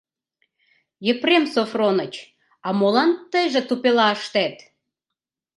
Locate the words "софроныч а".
1.53-2.69